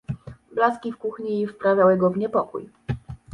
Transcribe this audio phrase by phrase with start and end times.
[0.51, 2.69] Blaski w kuchni wprawiały go w niepokój.